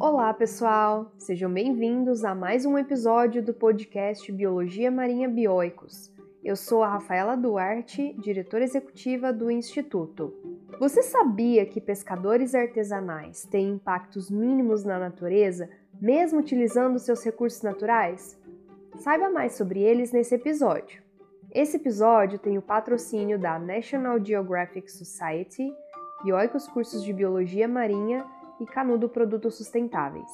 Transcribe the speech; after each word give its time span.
Olá, 0.00 0.32
pessoal! 0.32 1.12
Sejam 1.18 1.52
bem-vindos 1.52 2.24
a 2.24 2.34
mais 2.34 2.64
um 2.64 2.78
episódio 2.78 3.42
do 3.42 3.52
podcast 3.52 4.32
Biologia 4.32 4.90
Marinha 4.90 5.28
Bioicos. 5.28 6.10
Eu 6.42 6.56
sou 6.56 6.82
a 6.82 6.88
Rafaela 6.88 7.36
Duarte, 7.36 8.14
diretora 8.18 8.64
executiva 8.64 9.30
do 9.30 9.50
Instituto. 9.50 10.32
Você 10.78 11.02
sabia 11.02 11.66
que 11.66 11.82
pescadores 11.82 12.54
artesanais 12.54 13.44
têm 13.44 13.72
impactos 13.72 14.30
mínimos 14.30 14.84
na 14.84 14.98
natureza, 14.98 15.68
mesmo 16.00 16.40
utilizando 16.40 16.98
seus 16.98 17.22
recursos 17.22 17.60
naturais? 17.60 18.40
Saiba 19.00 19.28
mais 19.28 19.52
sobre 19.52 19.80
eles 19.80 20.12
nesse 20.12 20.34
episódio. 20.34 21.02
Esse 21.52 21.76
episódio 21.76 22.38
tem 22.38 22.56
o 22.56 22.62
patrocínio 22.62 23.38
da 23.38 23.58
National 23.58 24.18
Geographic 24.24 24.90
Society, 24.90 25.70
Bioicos 26.24 26.66
Cursos 26.68 27.04
de 27.04 27.12
Biologia 27.12 27.68
Marinha 27.68 28.24
e 28.60 28.66
Canudo 28.66 29.08
Produtos 29.08 29.56
Sustentáveis. 29.56 30.30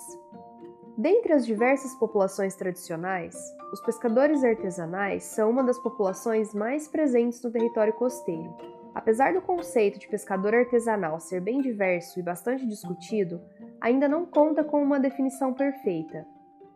Dentre 0.98 1.34
as 1.34 1.44
diversas 1.44 1.94
populações 1.94 2.56
tradicionais, 2.56 3.36
os 3.72 3.80
pescadores 3.82 4.42
artesanais 4.42 5.24
são 5.24 5.50
uma 5.50 5.62
das 5.62 5.78
populações 5.78 6.54
mais 6.54 6.88
presentes 6.88 7.42
no 7.42 7.50
território 7.50 7.92
costeiro. 7.92 8.56
Apesar 8.94 9.34
do 9.34 9.42
conceito 9.42 9.98
de 9.98 10.08
pescador 10.08 10.54
artesanal 10.54 11.20
ser 11.20 11.42
bem 11.42 11.60
diverso 11.60 12.18
e 12.18 12.22
bastante 12.22 12.66
discutido, 12.66 13.42
ainda 13.78 14.08
não 14.08 14.24
conta 14.24 14.64
com 14.64 14.82
uma 14.82 14.98
definição 14.98 15.52
perfeita. 15.52 16.26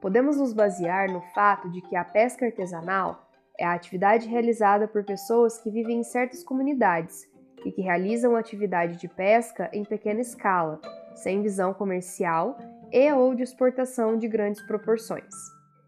Podemos 0.03 0.37
nos 0.37 0.53
basear 0.53 1.11
no 1.11 1.23
fato 1.35 1.71
de 1.71 1.81
que 1.81 1.97
a 1.97 2.05
pesca 2.05 2.45
artesanal 2.45 3.27
é 3.59 3.65
a 3.65 3.73
atividade 3.73 4.29
realizada 4.29 4.87
por 4.87 5.03
pessoas 5.03 5.59
que 5.59 5.71
vivem 5.71 6.01
em 6.01 6.05
certas 6.05 6.45
comunidades 6.45 7.27
e 7.65 7.73
que 7.73 7.81
realizam 7.81 8.37
atividade 8.37 8.99
de 8.99 9.09
pesca 9.09 9.71
em 9.73 9.83
pequena 9.83 10.21
escala, 10.21 10.79
sem 11.15 11.43
visão 11.43 11.73
comercial 11.75 12.57
e 12.93 13.13
ou 13.13 13.35
de 13.35 13.43
exportação 13.43 14.17
de 14.17 14.27
grandes 14.29 14.61
proporções. 14.67 15.35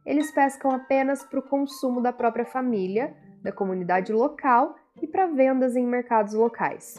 Eles 0.04 0.30
pescam 0.32 0.70
apenas 0.72 1.22
para 1.24 1.38
o 1.38 1.42
consumo 1.42 2.00
da 2.00 2.12
própria 2.12 2.44
família, 2.44 3.14
da 3.42 3.52
comunidade 3.52 4.12
local 4.12 4.74
e 5.00 5.06
para 5.06 5.26
vendas 5.26 5.76
em 5.76 5.86
mercados 5.86 6.34
locais. 6.34 6.94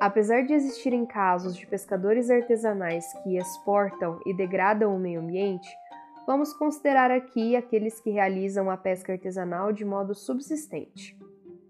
Apesar 0.00 0.42
de 0.42 0.52
existirem 0.52 1.04
casos 1.04 1.56
de 1.56 1.66
pescadores 1.66 2.30
artesanais 2.30 3.04
que 3.22 3.36
exportam 3.36 4.20
e 4.24 4.32
degradam 4.32 4.94
o 4.94 4.98
meio 4.98 5.20
ambiente, 5.20 5.68
vamos 6.26 6.52
considerar 6.52 7.10
aqui 7.10 7.56
aqueles 7.56 8.00
que 8.00 8.10
realizam 8.10 8.70
a 8.70 8.76
pesca 8.76 9.12
artesanal 9.12 9.72
de 9.72 9.84
modo 9.84 10.14
subsistente. 10.14 11.18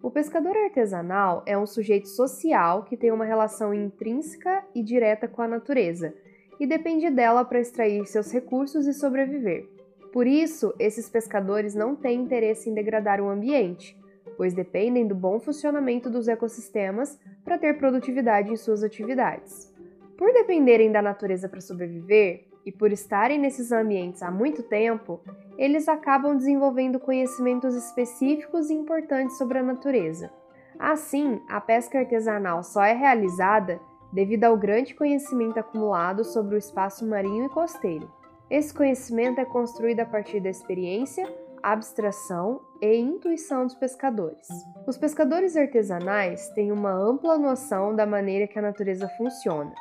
O 0.00 0.10
pescador 0.10 0.56
artesanal 0.56 1.42
é 1.44 1.58
um 1.58 1.66
sujeito 1.66 2.08
social 2.08 2.84
que 2.84 2.96
tem 2.96 3.10
uma 3.10 3.24
relação 3.24 3.74
intrínseca 3.74 4.64
e 4.72 4.82
direta 4.82 5.26
com 5.26 5.42
a 5.42 5.48
natureza 5.48 6.14
e 6.60 6.66
depende 6.66 7.10
dela 7.10 7.44
para 7.44 7.60
extrair 7.60 8.06
seus 8.06 8.32
recursos 8.32 8.86
e 8.86 8.92
sobreviver. 8.92 9.68
Por 10.12 10.26
isso, 10.26 10.72
esses 10.78 11.08
pescadores 11.08 11.74
não 11.74 11.96
têm 11.96 12.20
interesse 12.20 12.70
em 12.70 12.74
degradar 12.74 13.20
o 13.20 13.28
ambiente, 13.28 13.96
pois 14.36 14.54
dependem 14.54 15.06
do 15.06 15.16
bom 15.16 15.40
funcionamento 15.40 16.08
dos 16.08 16.28
ecossistemas 16.28 17.18
para 17.44 17.58
ter 17.58 17.76
produtividade 17.76 18.52
em 18.52 18.56
suas 18.56 18.84
atividades. 18.84 19.74
Por 20.16 20.32
dependerem 20.32 20.92
da 20.92 21.02
natureza 21.02 21.48
para 21.48 21.60
sobreviver, 21.60 22.47
e 22.68 22.72
por 22.72 22.92
estarem 22.92 23.38
nesses 23.38 23.72
ambientes 23.72 24.22
há 24.22 24.30
muito 24.30 24.62
tempo, 24.62 25.22
eles 25.56 25.88
acabam 25.88 26.36
desenvolvendo 26.36 27.00
conhecimentos 27.00 27.74
específicos 27.74 28.68
e 28.68 28.74
importantes 28.74 29.38
sobre 29.38 29.56
a 29.56 29.62
natureza. 29.62 30.30
Assim, 30.78 31.40
a 31.48 31.62
pesca 31.62 31.98
artesanal 31.98 32.62
só 32.62 32.84
é 32.84 32.92
realizada 32.92 33.80
devido 34.12 34.44
ao 34.44 34.54
grande 34.54 34.94
conhecimento 34.94 35.58
acumulado 35.58 36.22
sobre 36.24 36.56
o 36.56 36.58
espaço 36.58 37.06
marinho 37.06 37.46
e 37.46 37.48
costeiro. 37.48 38.12
Esse 38.50 38.74
conhecimento 38.74 39.40
é 39.40 39.46
construído 39.46 40.00
a 40.00 40.06
partir 40.06 40.38
da 40.38 40.50
experiência, 40.50 41.26
abstração 41.62 42.60
e 42.82 42.98
intuição 42.98 43.64
dos 43.64 43.76
pescadores. 43.76 44.46
Os 44.86 44.98
pescadores 44.98 45.56
artesanais 45.56 46.50
têm 46.50 46.70
uma 46.70 46.92
ampla 46.92 47.38
noção 47.38 47.96
da 47.96 48.04
maneira 48.04 48.46
que 48.46 48.58
a 48.58 48.62
natureza 48.62 49.08
funciona 49.16 49.72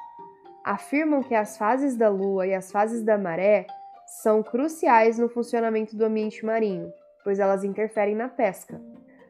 afirmam 0.67 1.23
que 1.23 1.33
as 1.33 1.57
fases 1.57 1.95
da 1.95 2.09
Lua 2.09 2.45
e 2.45 2.53
as 2.53 2.69
fases 2.71 3.01
da 3.01 3.17
maré 3.17 3.65
são 4.05 4.43
cruciais 4.43 5.17
no 5.17 5.29
funcionamento 5.29 5.95
do 5.95 6.03
ambiente 6.03 6.45
marinho, 6.45 6.91
pois 7.23 7.39
elas 7.39 7.63
interferem 7.63 8.15
na 8.15 8.27
pesca. 8.27 8.81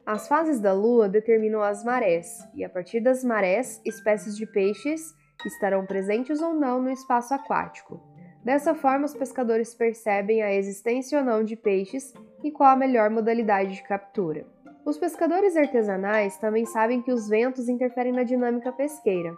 As 0.04 0.28
fases 0.28 0.60
da 0.60 0.74
Lua 0.74 1.08
determinam 1.08 1.62
as 1.62 1.84
marés, 1.84 2.40
e 2.56 2.64
a 2.64 2.70
partir 2.70 3.02
das 3.02 3.24
marés, 3.24 3.80
espécies 3.86 4.36
de 4.36 4.48
peixes 4.48 5.14
estarão 5.46 5.86
presentes 5.86 6.42
ou 6.42 6.56
não 6.56 6.82
no 6.82 6.90
espaço 6.90 7.36
aquático. 7.36 8.02
Dessa 8.44 8.74
forma, 8.74 9.06
os 9.06 9.14
pescadores 9.14 9.76
percebem 9.76 10.42
a 10.42 10.52
existência 10.52 11.20
ou 11.20 11.26
não 11.26 11.44
de 11.44 11.56
peixes 11.56 12.14
e 12.44 12.50
qual 12.50 12.72
a 12.72 12.76
melhor 12.76 13.12
modalidade 13.12 13.76
de 13.76 13.84
captura. 13.84 14.48
Os 14.84 14.98
pescadores 14.98 15.56
artesanais 15.56 16.38
também 16.38 16.66
sabem 16.66 17.02
que 17.02 17.12
os 17.12 17.30
ventos 17.30 17.70
interferem 17.70 18.14
na 18.14 18.24
dinâmica 18.24 18.72
pesqueira. 18.72 19.36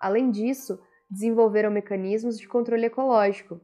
Além 0.00 0.30
disso, 0.30 0.78
desenvolveram 1.12 1.70
mecanismos 1.70 2.38
de 2.38 2.48
controle 2.48 2.86
ecológico. 2.86 3.60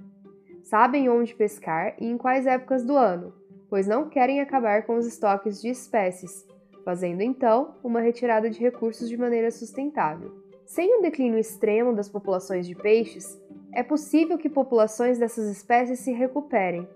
Sabem 0.62 1.08
onde 1.08 1.34
pescar 1.34 1.96
e 1.98 2.04
em 2.06 2.18
quais 2.18 2.46
épocas 2.46 2.84
do 2.84 2.94
ano, 2.94 3.32
pois 3.70 3.86
não 3.86 4.10
querem 4.10 4.42
acabar 4.42 4.84
com 4.84 4.96
os 4.96 5.06
estoques 5.06 5.62
de 5.62 5.70
espécies, 5.70 6.46
fazendo 6.84 7.22
então 7.22 7.76
uma 7.82 8.00
retirada 8.00 8.50
de 8.50 8.60
recursos 8.60 9.08
de 9.08 9.16
maneira 9.16 9.50
sustentável. 9.50 10.30
Sem 10.66 10.98
o 10.98 11.00
declínio 11.00 11.38
extremo 11.38 11.94
das 11.94 12.10
populações 12.10 12.66
de 12.66 12.74
peixes, 12.74 13.40
é 13.72 13.82
possível 13.82 14.36
que 14.36 14.50
populações 14.50 15.18
dessas 15.18 15.48
espécies 15.48 16.00
se 16.00 16.12
recuperem. 16.12 16.86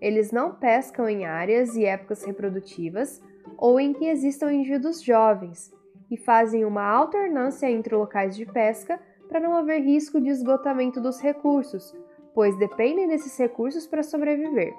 Eles 0.00 0.32
não 0.32 0.52
pescam 0.52 1.08
em 1.08 1.24
áreas 1.24 1.76
e 1.76 1.84
épocas 1.84 2.24
reprodutivas 2.24 3.22
ou 3.56 3.78
em 3.78 3.92
que 3.92 4.06
existam 4.06 4.52
indivíduos 4.52 5.00
jovens 5.00 5.72
e 6.10 6.16
fazem 6.16 6.64
uma 6.64 6.82
alternância 6.82 7.70
entre 7.70 7.94
locais 7.94 8.36
de 8.36 8.44
pesca 8.44 9.00
para 9.28 9.40
não 9.40 9.54
haver 9.54 9.80
risco 9.80 10.20
de 10.20 10.28
esgotamento 10.28 11.00
dos 11.00 11.20
recursos, 11.20 11.94
pois 12.34 12.56
dependem 12.58 13.08
desses 13.08 13.36
recursos 13.38 13.86
para 13.86 14.02
sobreviver. 14.02 14.74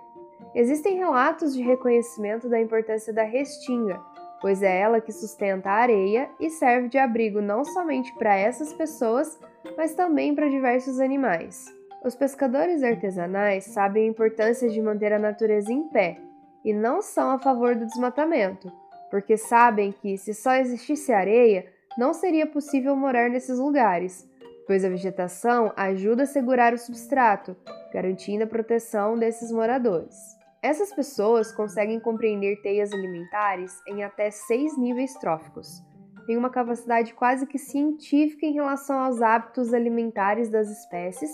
Existem 0.53 0.97
relatos 0.97 1.53
de 1.53 1.61
reconhecimento 1.61 2.47
da 2.47 2.59
importância 2.59 3.13
da 3.13 3.23
restinga, 3.23 3.99
pois 4.41 4.61
é 4.61 4.79
ela 4.79 5.01
que 5.01 5.11
sustenta 5.11 5.69
a 5.69 5.81
areia 5.81 6.29
e 6.39 6.49
serve 6.49 6.87
de 6.89 6.97
abrigo 6.97 7.41
não 7.41 7.63
somente 7.63 8.13
para 8.15 8.35
essas 8.35 8.73
pessoas, 8.73 9.39
mas 9.77 9.93
também 9.95 10.35
para 10.35 10.49
diversos 10.49 10.99
animais. 10.99 11.65
Os 12.05 12.15
pescadores 12.15 12.83
artesanais 12.83 13.65
sabem 13.65 14.05
a 14.05 14.09
importância 14.09 14.69
de 14.69 14.81
manter 14.81 15.11
a 15.11 15.19
natureza 15.19 15.73
em 15.73 15.87
pé 15.89 16.19
e 16.63 16.71
não 16.71 17.01
são 17.01 17.31
a 17.31 17.39
favor 17.39 17.75
do 17.75 17.85
desmatamento, 17.85 18.71
porque 19.09 19.37
sabem 19.37 19.91
que, 19.91 20.17
se 20.17 20.33
só 20.33 20.53
existisse 20.53 21.11
areia, 21.11 21.65
não 21.97 22.13
seria 22.13 22.45
possível 22.45 22.95
morar 22.95 23.29
nesses 23.29 23.57
lugares, 23.57 24.29
pois 24.65 24.83
a 24.83 24.89
vegetação 24.89 25.71
ajuda 25.75 26.23
a 26.23 26.27
segurar 26.27 26.73
o 26.73 26.77
substrato, 26.77 27.55
garantindo 27.93 28.43
a 28.43 28.47
proteção 28.47 29.17
desses 29.17 29.51
moradores. 29.51 30.15
Essas 30.61 30.93
pessoas 30.93 31.51
conseguem 31.51 31.99
compreender 31.99 32.61
teias 32.61 32.91
alimentares 32.91 33.71
em 33.87 34.03
até 34.03 34.31
seis 34.31 34.75
níveis 34.77 35.13
tróficos. 35.15 35.83
Têm 36.25 36.37
uma 36.37 36.49
capacidade 36.49 37.13
quase 37.13 37.45
que 37.45 37.59
científica 37.59 38.47
em 38.47 38.53
relação 38.53 38.97
aos 38.97 39.21
hábitos 39.21 39.73
alimentares 39.73 40.49
das 40.49 40.67
espécies 40.69 41.29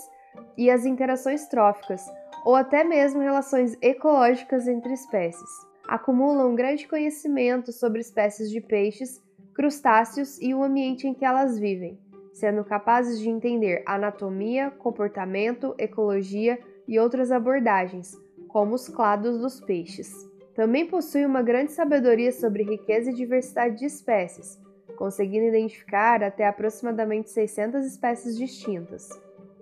e 0.56 0.70
as 0.70 0.84
interações 0.84 1.48
tróficas, 1.48 2.04
ou 2.44 2.54
até 2.54 2.84
mesmo 2.84 3.22
relações 3.22 3.74
ecológicas 3.80 4.68
entre 4.68 4.92
espécies. 4.92 5.48
Acumulam 5.88 6.50
um 6.50 6.54
grande 6.54 6.86
conhecimento 6.86 7.72
sobre 7.72 8.00
espécies 8.00 8.50
de 8.50 8.60
peixes, 8.60 9.18
crustáceos 9.54 10.38
e 10.42 10.52
o 10.52 10.62
ambiente 10.62 11.06
em 11.06 11.14
que 11.14 11.24
elas 11.24 11.58
vivem 11.58 11.98
sendo 12.32 12.64
capazes 12.64 13.20
de 13.20 13.28
entender 13.28 13.82
anatomia, 13.86 14.70
comportamento, 14.70 15.74
ecologia 15.78 16.58
e 16.88 16.98
outras 16.98 17.30
abordagens, 17.30 18.16
como 18.48 18.74
os 18.74 18.88
clados 18.88 19.38
dos 19.38 19.60
peixes. 19.60 20.10
Também 20.54 20.86
possui 20.86 21.24
uma 21.24 21.42
grande 21.42 21.72
sabedoria 21.72 22.32
sobre 22.32 22.62
riqueza 22.62 23.10
e 23.10 23.14
diversidade 23.14 23.78
de 23.78 23.86
espécies, 23.86 24.60
conseguindo 24.96 25.46
identificar 25.46 26.22
até 26.22 26.46
aproximadamente 26.46 27.30
600 27.30 27.86
espécies 27.86 28.36
distintas. 28.36 29.08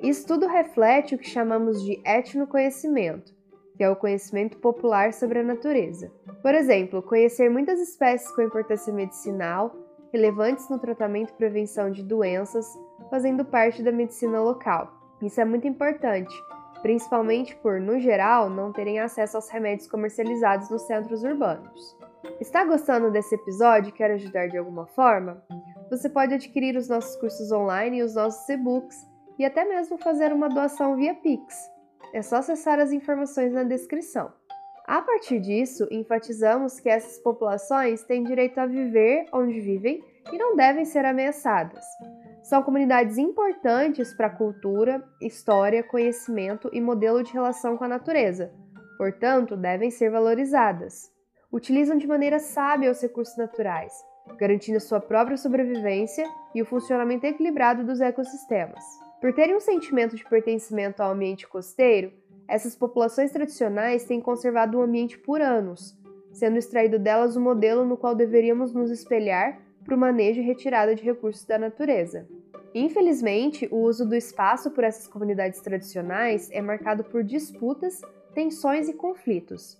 Isso 0.02 0.26
tudo 0.26 0.46
reflete 0.46 1.14
o 1.14 1.18
que 1.18 1.28
chamamos 1.28 1.82
de 1.82 2.00
etnoconhecimento, 2.04 3.34
que 3.76 3.84
é 3.84 3.90
o 3.90 3.96
conhecimento 3.96 4.58
popular 4.58 5.12
sobre 5.12 5.38
a 5.38 5.42
natureza. 5.42 6.10
Por 6.42 6.54
exemplo, 6.54 7.02
conhecer 7.02 7.48
muitas 7.50 7.78
espécies 7.80 8.30
com 8.34 8.42
importância 8.42 8.92
medicinal, 8.92 9.74
relevantes 10.12 10.68
no 10.68 10.78
tratamento 10.78 11.30
e 11.30 11.36
prevenção 11.36 11.90
de 11.90 12.02
doenças, 12.02 12.66
fazendo 13.08 13.44
parte 13.44 13.82
da 13.82 13.92
medicina 13.92 14.40
local. 14.40 14.92
Isso 15.22 15.40
é 15.40 15.44
muito 15.44 15.66
importante, 15.66 16.34
principalmente 16.82 17.54
por, 17.56 17.80
no 17.80 17.98
geral, 17.98 18.48
não 18.48 18.72
terem 18.72 18.98
acesso 19.00 19.36
aos 19.36 19.48
remédios 19.50 19.88
comercializados 19.88 20.70
nos 20.70 20.82
centros 20.82 21.22
urbanos. 21.22 21.96
Está 22.40 22.64
gostando 22.64 23.10
desse 23.10 23.34
episódio 23.34 23.90
e 23.90 23.92
quer 23.92 24.10
ajudar 24.12 24.48
de 24.48 24.58
alguma 24.58 24.86
forma? 24.86 25.42
Você 25.90 26.08
pode 26.08 26.34
adquirir 26.34 26.76
os 26.76 26.88
nossos 26.88 27.16
cursos 27.16 27.50
online 27.50 27.98
e 27.98 28.02
os 28.02 28.14
nossos 28.14 28.48
e-books 28.48 28.96
e 29.38 29.44
até 29.44 29.64
mesmo 29.64 29.98
fazer 29.98 30.32
uma 30.32 30.48
doação 30.48 30.96
via 30.96 31.14
Pix. 31.14 31.54
É 32.12 32.22
só 32.22 32.36
acessar 32.36 32.78
as 32.78 32.92
informações 32.92 33.52
na 33.52 33.62
descrição. 33.62 34.32
A 34.90 35.00
partir 35.00 35.38
disso, 35.38 35.86
enfatizamos 35.88 36.80
que 36.80 36.88
essas 36.88 37.16
populações 37.20 38.02
têm 38.02 38.24
direito 38.24 38.58
a 38.58 38.66
viver 38.66 39.24
onde 39.32 39.60
vivem 39.60 40.02
e 40.32 40.36
não 40.36 40.56
devem 40.56 40.84
ser 40.84 41.04
ameaçadas. 41.04 41.84
São 42.42 42.60
comunidades 42.64 43.16
importantes 43.16 44.12
para 44.12 44.26
a 44.26 44.36
cultura, 44.36 45.00
história, 45.22 45.84
conhecimento 45.84 46.68
e 46.72 46.80
modelo 46.80 47.22
de 47.22 47.32
relação 47.32 47.76
com 47.76 47.84
a 47.84 47.88
natureza, 47.88 48.52
portanto, 48.98 49.56
devem 49.56 49.92
ser 49.92 50.10
valorizadas. 50.10 51.08
Utilizam 51.52 51.96
de 51.96 52.08
maneira 52.08 52.40
sábia 52.40 52.90
os 52.90 53.00
recursos 53.00 53.36
naturais, 53.36 53.92
garantindo 54.36 54.80
sua 54.80 54.98
própria 54.98 55.36
sobrevivência 55.36 56.26
e 56.52 56.60
o 56.60 56.66
funcionamento 56.66 57.24
equilibrado 57.26 57.84
dos 57.84 58.00
ecossistemas. 58.00 58.82
Por 59.20 59.32
terem 59.32 59.54
um 59.54 59.60
sentimento 59.60 60.16
de 60.16 60.24
pertencimento 60.24 61.00
ao 61.00 61.12
ambiente 61.12 61.46
costeiro, 61.46 62.12
essas 62.50 62.74
populações 62.74 63.30
tradicionais 63.30 64.04
têm 64.04 64.20
conservado 64.20 64.76
o 64.76 64.82
ambiente 64.82 65.16
por 65.16 65.40
anos, 65.40 65.96
sendo 66.32 66.58
extraído 66.58 66.98
delas 66.98 67.36
o 67.36 67.40
modelo 67.40 67.84
no 67.84 67.96
qual 67.96 68.12
deveríamos 68.12 68.72
nos 68.72 68.90
espelhar 68.90 69.60
para 69.84 69.94
o 69.94 69.98
manejo 69.98 70.40
e 70.40 70.44
retirada 70.44 70.92
de 70.92 71.04
recursos 71.04 71.44
da 71.44 71.56
natureza. 71.56 72.26
Infelizmente, 72.74 73.68
o 73.70 73.76
uso 73.76 74.04
do 74.04 74.16
espaço 74.16 74.72
por 74.72 74.82
essas 74.82 75.06
comunidades 75.06 75.60
tradicionais 75.60 76.50
é 76.50 76.60
marcado 76.60 77.04
por 77.04 77.22
disputas, 77.22 78.00
tensões 78.34 78.88
e 78.88 78.94
conflitos. 78.94 79.78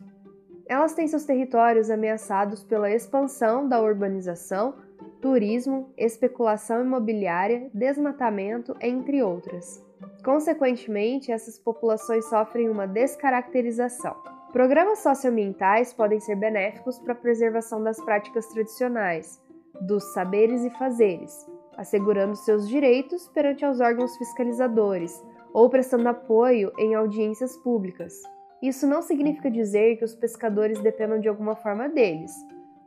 Elas 0.68 0.94
têm 0.94 1.08
seus 1.08 1.24
territórios 1.24 1.90
ameaçados 1.90 2.62
pela 2.62 2.90
expansão 2.90 3.68
da 3.68 3.82
urbanização, 3.82 4.74
turismo, 5.20 5.92
especulação 5.96 6.84
imobiliária, 6.84 7.68
desmatamento, 7.74 8.76
entre 8.80 9.24
outras. 9.24 9.89
Consequentemente, 10.24 11.32
essas 11.32 11.58
populações 11.58 12.28
sofrem 12.28 12.68
uma 12.68 12.86
descaracterização. 12.86 14.14
Programas 14.52 14.98
socioambientais 14.98 15.92
podem 15.92 16.18
ser 16.20 16.36
benéficos 16.36 16.98
para 16.98 17.12
a 17.12 17.16
preservação 17.16 17.82
das 17.82 18.00
práticas 18.04 18.46
tradicionais, 18.48 19.40
dos 19.80 20.12
saberes 20.12 20.64
e 20.64 20.70
fazeres, 20.70 21.46
assegurando 21.76 22.36
seus 22.36 22.68
direitos 22.68 23.28
perante 23.28 23.64
aos 23.64 23.80
órgãos 23.80 24.16
fiscalizadores 24.16 25.24
ou 25.52 25.70
prestando 25.70 26.08
apoio 26.08 26.72
em 26.78 26.94
audiências 26.94 27.56
públicas. 27.58 28.14
Isso 28.62 28.86
não 28.86 29.00
significa 29.00 29.50
dizer 29.50 29.96
que 29.96 30.04
os 30.04 30.14
pescadores 30.14 30.80
dependam 30.80 31.18
de 31.18 31.28
alguma 31.28 31.56
forma 31.56 31.88
deles. 31.88 32.32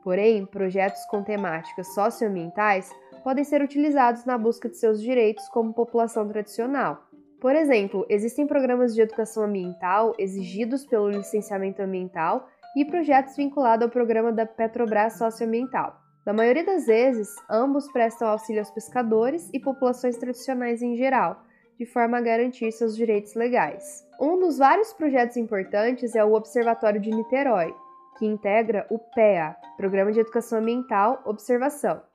Porém, 0.04 0.46
projetos 0.46 1.04
com 1.06 1.24
temáticas 1.24 1.94
socioambientais 1.94 2.92
podem 3.24 3.44
ser 3.44 3.62
utilizados 3.62 4.26
na 4.26 4.38
busca 4.38 4.70
de 4.70 4.78
seus 4.78 5.02
direitos 5.02 5.48
como 5.50 5.74
população 5.74 6.28
tradicional. 6.28 7.08
Por 7.40 7.56
exemplo, 7.56 8.06
existem 8.10 8.48
programas 8.48 8.94
de 8.94 9.02
educação 9.02 9.44
ambiental 9.44 10.14
exigidos 10.18 10.86
pelo 10.86 11.10
licenciamento 11.10 11.82
ambiental 11.82 12.48
e 12.76 12.86
projetos 12.86 13.36
vinculados 13.36 13.86
ao 13.86 13.92
programa 13.92 14.32
da 14.32 14.46
Petrobras 14.46 15.18
Socioambiental. 15.18 16.00
Na 16.26 16.32
maioria 16.32 16.66
das 16.66 16.86
vezes, 16.86 17.28
ambos 17.50 17.92
prestam 17.92 18.30
auxílio 18.30 18.62
aos 18.62 18.72
pescadores 18.72 19.50
e 19.54 19.60
populações 19.60 20.18
tradicionais 20.18 20.82
em 20.82 20.96
geral, 20.96 21.44
de 21.78 21.86
forma 21.86 22.18
a 22.18 22.22
garantir 22.22 22.72
seus 22.72 22.96
direitos 22.96 23.36
legais. 23.36 24.08
Um 24.20 24.40
dos 24.40 24.58
vários 24.58 24.94
projetos 24.94 25.36
importantes 25.36 26.16
é 26.16 26.24
o 26.24 26.34
Observatório 26.34 27.02
de 27.02 27.10
Niterói, 27.10 27.74
que 28.18 28.26
integra 28.26 28.88
o 28.90 28.98
PEA, 28.98 29.56
Programa 29.76 30.12
de 30.14 30.22
Educação 30.22 30.60
Ambiental 30.60 31.22
Observação. 31.26 32.13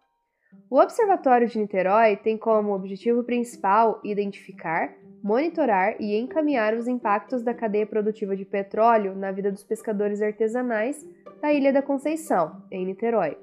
O 0.71 0.79
Observatório 0.79 1.49
de 1.49 1.59
Niterói 1.59 2.17
tem 2.17 2.37
como 2.37 2.75
objetivo 2.75 3.25
principal 3.25 4.01
identificar, 4.05 4.93
monitorar 5.23 5.97
e 5.99 6.15
encaminhar 6.15 6.75
os 6.75 6.87
impactos 6.87 7.43
da 7.43 7.55
cadeia 7.55 7.87
produtiva 7.87 8.37
de 8.37 8.45
petróleo 8.45 9.15
na 9.15 9.33
vida 9.33 9.51
dos 9.51 9.65
pescadores 9.65 10.21
artesanais 10.21 11.09
da 11.41 11.53
Ilha 11.53 11.73
da 11.73 11.81
Conceição, 11.81 12.63
em 12.71 12.85
Niterói. 12.85 13.39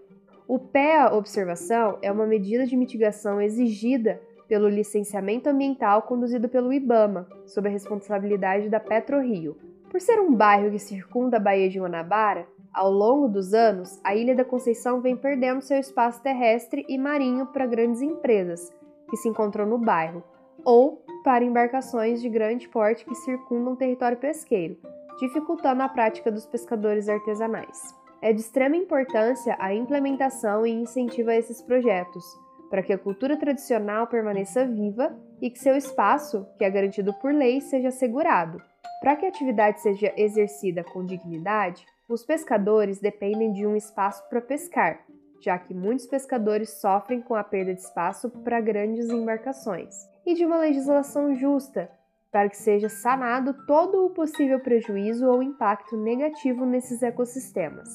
O 0.47 0.59
PEA 0.59 1.13
Observação 1.13 1.97
é 2.03 2.11
uma 2.11 2.27
medida 2.27 2.67
de 2.67 2.77
mitigação 2.77 3.41
exigida 3.41 4.21
pelo 4.47 4.69
licenciamento 4.69 5.49
ambiental 5.49 6.03
conduzido 6.03 6.47
pelo 6.47 6.71
IBAMA, 6.71 7.27
sob 7.47 7.67
a 7.67 7.71
responsabilidade 7.71 8.69
da 8.69 8.79
PetroRio. 8.79 9.57
Por 9.89 9.99
ser 9.99 10.19
um 10.19 10.35
bairro 10.35 10.69
que 10.69 10.77
circunda 10.77 11.37
a 11.37 11.39
Baía 11.39 11.69
de 11.69 11.79
Guanabara, 11.79 12.47
ao 12.75 12.91
longo 12.91 13.29
dos 13.29 13.53
anos, 13.53 14.01
a 14.03 14.13
Ilha 14.13 14.35
da 14.35 14.43
Conceição 14.43 14.99
vem 14.99 15.15
perdendo 15.15 15.61
seu 15.61 15.79
espaço 15.79 16.21
terrestre 16.21 16.85
e 16.89 16.97
marinho 16.97 17.45
para 17.47 17.65
grandes 17.65 18.01
empresas 18.01 18.69
que 19.09 19.15
se 19.15 19.29
encontram 19.29 19.65
no 19.65 19.77
bairro, 19.77 20.21
ou 20.65 21.01
para 21.23 21.45
embarcações 21.45 22.21
de 22.21 22.27
grande 22.27 22.67
porte 22.67 23.05
que 23.05 23.15
circundam 23.15 23.77
território 23.77 24.17
pesqueiro, 24.17 24.77
dificultando 25.19 25.83
a 25.83 25.89
prática 25.89 26.29
dos 26.29 26.45
pescadores 26.45 27.07
artesanais. 27.07 27.95
É 28.21 28.33
de 28.33 28.41
extrema 28.41 28.75
importância 28.75 29.55
a 29.57 29.73
implementação 29.73 30.67
e 30.67 30.71
incentivo 30.71 31.29
a 31.29 31.35
esses 31.35 31.61
projetos, 31.61 32.25
para 32.69 32.83
que 32.83 32.91
a 32.91 32.97
cultura 32.97 33.37
tradicional 33.37 34.07
permaneça 34.07 34.65
viva 34.65 35.15
e 35.41 35.49
que 35.49 35.59
seu 35.59 35.77
espaço, 35.77 36.45
que 36.57 36.65
é 36.65 36.69
garantido 36.69 37.13
por 37.21 37.33
lei, 37.33 37.61
seja 37.61 37.87
assegurado. 37.87 38.61
Para 38.99 39.15
que 39.15 39.25
a 39.25 39.29
atividade 39.29 39.79
seja 39.81 40.11
exercida 40.17 40.83
com 40.83 41.05
dignidade, 41.05 41.85
os 42.07 42.23
pescadores 42.23 42.99
dependem 42.99 43.51
de 43.51 43.65
um 43.65 43.75
espaço 43.75 44.27
para 44.29 44.41
pescar, 44.41 44.99
já 45.41 45.57
que 45.57 45.73
muitos 45.73 46.05
pescadores 46.05 46.69
sofrem 46.81 47.21
com 47.21 47.35
a 47.35 47.43
perda 47.43 47.73
de 47.73 47.81
espaço 47.81 48.29
para 48.29 48.61
grandes 48.61 49.09
embarcações, 49.09 49.95
e 50.25 50.33
de 50.33 50.45
uma 50.45 50.57
legislação 50.57 51.33
justa, 51.35 51.89
para 52.31 52.49
que 52.49 52.57
seja 52.57 52.89
sanado 52.89 53.53
todo 53.65 54.05
o 54.05 54.09
possível 54.09 54.59
prejuízo 54.59 55.27
ou 55.27 55.41
impacto 55.41 55.97
negativo 55.97 56.65
nesses 56.65 57.01
ecossistemas. 57.01 57.89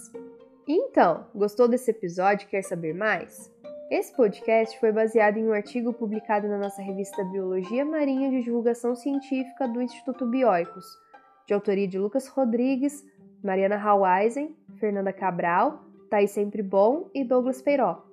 Então, 0.67 1.27
gostou 1.35 1.69
desse 1.69 1.91
episódio 1.91 2.47
e 2.47 2.49
quer 2.49 2.63
saber 2.63 2.95
mais? 2.95 3.51
Esse 3.91 4.15
podcast 4.15 4.79
foi 4.79 4.93
baseado 4.93 5.37
em 5.37 5.49
um 5.49 5.53
artigo 5.53 5.93
publicado 5.93 6.49
na 6.49 6.59
nossa 6.59 6.81
revista 6.81 7.25
Biologia 7.25 7.85
Marinha 7.85 8.31
de 8.31 8.43
Divulgação 8.43 8.95
Científica 8.95 9.67
do 9.67 9.83
Instituto 9.83 10.27
Bioicos, 10.27 10.87
de 11.47 11.55
autoria 11.55 11.89
de 11.89 11.99
Lucas 11.99 12.29
Rodrigues, 12.29 13.05
Mariana 13.43 13.77
Haueisen, 13.77 14.55
Fernanda 14.77 15.13
Cabral, 15.13 15.85
Thaís 16.09 16.31
Sempre 16.31 16.63
Bom 16.63 17.09
e 17.15 17.25
Douglas 17.25 17.61
Feiró. 17.61 18.05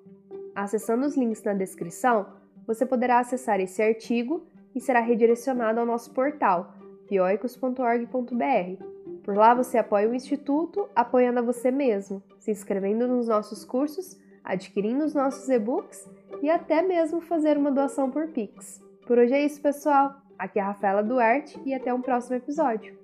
Acessando 0.56 1.06
os 1.06 1.16
links 1.16 1.44
na 1.44 1.54
descrição, 1.54 2.28
você 2.66 2.86
poderá 2.86 3.20
acessar 3.20 3.60
esse 3.60 3.82
artigo 3.82 4.46
e 4.76 4.82
será 4.82 5.00
redirecionado 5.00 5.80
ao 5.80 5.86
nosso 5.86 6.12
portal 6.14 6.74
bioicos.org.br. 7.10 8.84
Por 9.24 9.36
lá 9.36 9.54
você 9.54 9.78
apoia 9.78 10.10
o 10.10 10.16
Instituto, 10.16 10.88
apoiando 10.96 11.40
a 11.40 11.44
você 11.44 11.72
mesmo, 11.72 12.22
se 12.38 12.52
inscrevendo 12.52 13.08
nos 13.08 13.28
nossos 13.28 13.66
cursos, 13.66 14.18
adquirindo 14.44 15.04
os 15.04 15.14
nossos 15.14 15.50
e-books 15.50 16.10
e 16.42 16.50
até 16.50 16.82
mesmo 16.82 17.20
fazer 17.22 17.58
uma 17.58 17.72
doação 17.72 18.10
por 18.10 18.28
Pix. 18.30 18.82
Por 19.06 19.18
hoje 19.18 19.34
é 19.34 19.44
isso, 19.44 19.62
pessoal. 19.62 20.16
Aqui 20.38 20.60
é 20.60 20.62
a 20.62 20.68
Rafaela 20.68 21.04
Duarte 21.04 21.60
e 21.66 21.74
até 21.74 21.94
um 21.94 22.02
próximo 22.02 22.36
episódio. 22.36 22.98